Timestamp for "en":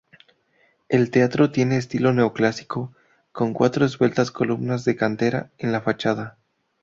5.59-5.71